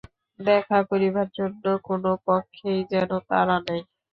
দেখা 0.39 0.79
করিবার 0.89 1.27
জন্য 1.37 1.65
কোনো 1.87 2.09
পক্ষেই 2.27 2.79
যেন 2.91 3.09
তাড়া 3.29 3.57
নাই। 3.67 3.81